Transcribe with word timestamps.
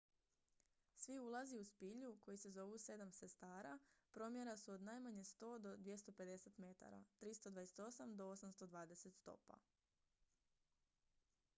"svi 0.95 1.17
ulazi 1.19 1.57
u 1.57 1.65
spilju 1.65 2.15
koji 2.21 2.37
se 2.43 2.49
zovu 2.51 2.77
"sedam 2.77 3.11
sestara" 3.17 3.77
promjera 4.11 4.55
su 4.57 4.71
od 4.71 4.81
najmanje 4.81 5.23
100 5.23 5.59
do 5.59 5.75
250 5.77 6.59
metara 6.59 7.03
328 7.19 8.15
do 8.15 8.25
820 8.31 9.11
stopa. 9.13 9.59